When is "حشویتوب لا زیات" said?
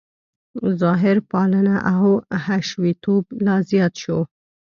2.45-3.93